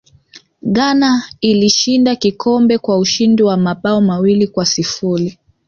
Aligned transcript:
ghana 0.63 1.23
ilishinda 1.41 2.15
kikombe 2.15 2.77
kwa 2.77 2.97
ushindi 2.99 3.43
wa 3.43 3.57
mabao 3.57 4.01
mawili 4.01 4.47
kwa 4.47 4.65
sifuri 4.65 5.37